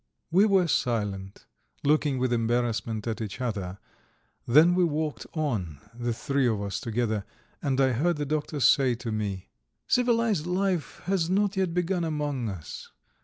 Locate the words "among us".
12.03-12.89